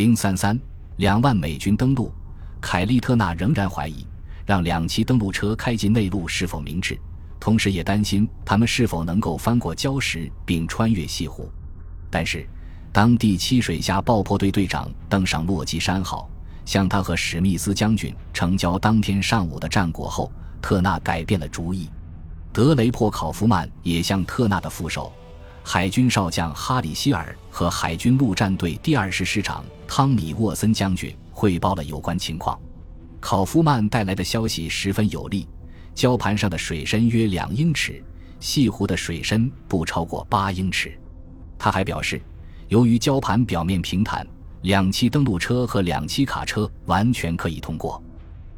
[0.00, 0.58] 零三三
[0.96, 2.10] 两万美军登陆，
[2.58, 4.06] 凯利特纳仍然怀疑
[4.46, 6.98] 让两栖登陆车开进内陆是否明智，
[7.38, 11.52] 同时也担心他们是否能够翻过礁石并穿越西湖。
[12.08, 12.48] 但是，
[12.90, 16.26] 当第七水下爆破队队长登上洛基山号，
[16.64, 20.32] 向他和史密斯将军呈交当天上午的战果后，
[20.62, 21.90] 特纳改变了主意。
[22.54, 25.12] 德雷珀考夫曼也向特纳的副手。
[25.62, 32.58] 海军少将哈里希尔和海军陆战队第二师师长汤米沃森将军汇报了有关情况。
[33.20, 35.46] 考夫曼带来的消息十分有利，
[35.94, 38.02] 礁盘上的水深约两英尺，
[38.40, 40.98] 西湖的水深不超过八英尺。
[41.58, 42.20] 他还表示，
[42.68, 44.26] 由于礁盘表面平坦，
[44.62, 48.02] 两栖登陆车和两栖卡车完全可以通过。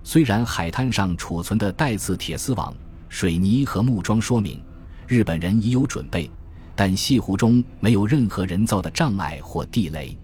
[0.05, 2.73] 虽然海滩上储存的带刺铁丝网、
[3.09, 4.62] 水泥和木桩说明
[5.09, 6.30] 日本人已有准备。
[6.74, 10.16] 但西湖中没有任何人造的障碍或地雷。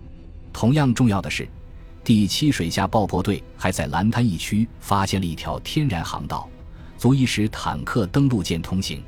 [0.52, 1.48] 同样重要的是，
[2.02, 6.48] 第七水下爆破队还在蓝滩一区发现了一条天然航道，
[6.96, 9.02] 足以使坦克登陆舰通行。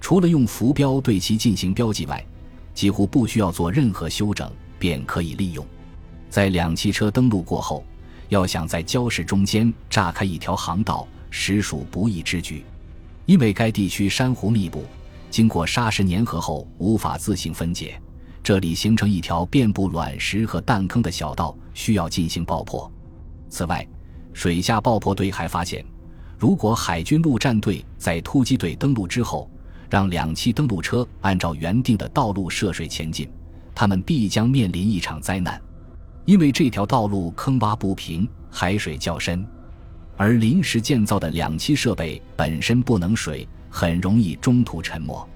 [0.00, 2.24] 除了用浮标对其进行标记外，
[2.74, 5.64] 几乎不需要做任何修整，便可以利用。
[6.28, 7.84] 在两栖车登陆过后，
[8.28, 12.64] 要想在礁石中间炸开一条航道，实属不易之举，
[13.26, 14.84] 因为该地区珊瑚密布。
[15.32, 17.98] 经过砂石粘合后，无法自行分解，
[18.42, 22.92] 这里形成一条遍布卵石和弹坑的小道，需要进行爆破。
[23.48, 23.88] 此外，
[24.34, 25.82] 水下爆破队还发现，
[26.38, 29.50] 如果海军陆战队在突击队登陆之后，
[29.88, 33.26] 让两栖登陆车按照原定的道路涉水前进，
[33.74, 35.58] 他们必将面临一场灾难，
[36.26, 39.42] 因为这条道路坑洼不平，海水较深，
[40.14, 43.48] 而临时建造的两栖设备本身不能水。
[43.74, 45.26] 很容易中途沉没。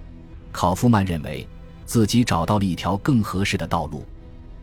[0.53, 1.49] 考夫曼认为
[1.87, 4.05] 自己找到了一条更合适的道路。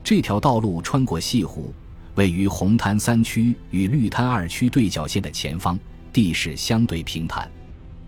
[0.04, 1.74] 这条道路穿过西湖，
[2.16, 5.80] 位于红滩三区与绿滩二区对角线的前方，
[6.12, 7.50] 地势相对平坦。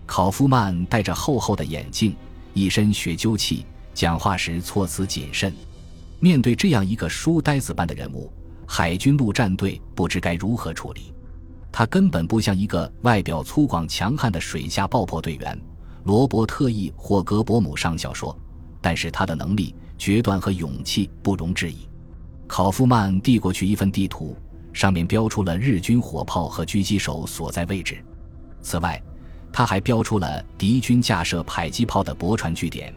[0.06, 2.14] 考夫曼戴着厚厚的眼镜，
[2.54, 5.52] 一身学究气，讲话时措辞谨慎。
[6.20, 8.30] 面对这样一个书呆子般的人物，
[8.66, 11.12] 海军陆战队不知该如何处理。
[11.78, 15.60] 他根本不像一个外表粗犷强悍的水下爆破队员，
[16.04, 18.34] 罗伯特 ·E 或格伯姆上校说。
[18.80, 21.86] 但是他的能力、决断和勇气不容置疑。
[22.46, 24.34] 考夫曼递过去一份地图，
[24.72, 28.02] 上面标出了日军火炮和狙击手所在位置。
[28.62, 28.98] 此外，
[29.52, 32.90] 他还标出了敌军架设迫击炮的驳船据点，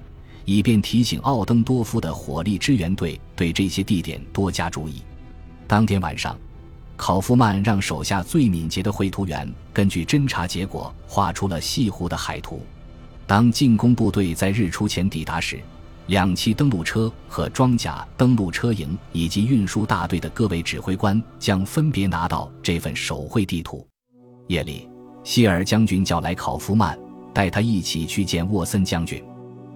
[0.45, 5.01] 以便提醒奥登多夫的火力支援队对这些地点多加注意。
[5.67, 6.33] 当天晚上。
[6.99, 12.61] 考夫曼让手下最敏捷的绘图员根据侦查结果画出了西湖的海图。
[13.25, 15.61] 当进攻部队在日出前抵达时，
[16.07, 23.87] 两栖登陆车和装甲登陆车营以及运输大队的各位指挥官将分别拿到这份手绘地图。
[24.47, 24.89] 夜里，
[25.23, 26.99] 希尔将军叫来考夫曼，
[27.33, 29.23] 带他一起去见沃森将军。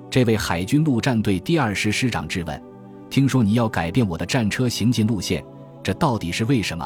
[0.10, 2.62] 这位海军陆战队第二师师长质问
[3.10, 5.42] ：“听说你要改变我的战车行进路线，
[5.82, 6.86] 这到底是为什么？”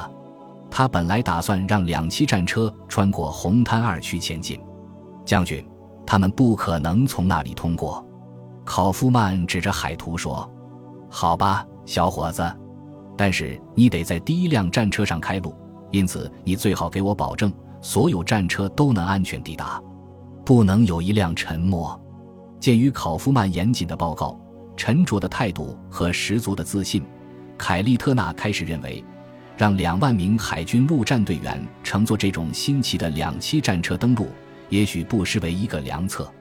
[0.69, 4.59] 他本来打算让两栖战车穿过红滩二区前进，
[5.25, 5.65] 将军，
[6.05, 8.05] 他们不可能从那里通过。
[8.63, 10.47] 考夫曼指着海图说
[11.09, 12.43] ：“好吧，小伙子，
[13.17, 15.55] 但是你得在第一辆战车上开路，
[15.91, 17.51] 因此你最好给我保证，
[17.81, 19.81] 所有战车都能安全抵达，
[20.45, 21.99] 不能有一辆沉没。”
[22.59, 24.37] 鉴于考夫曼严谨的报告、
[24.75, 27.05] 沉着的态度和十足的自信，
[27.57, 29.03] 凯利特纳开始认为。
[29.57, 34.29] 让两万名海军陆战队员乘坐这种新奇的两栖战车登陆，
[34.69, 36.31] 也许不失为一个良策。